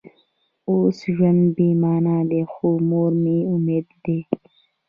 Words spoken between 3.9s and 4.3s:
دی